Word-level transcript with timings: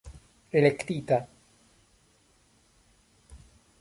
elektita 0.53 1.17